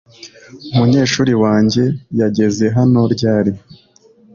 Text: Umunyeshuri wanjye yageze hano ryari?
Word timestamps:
Umunyeshuri 0.71 1.33
wanjye 1.43 1.83
yageze 2.19 2.65
hano 2.77 3.01
ryari? 3.13 3.51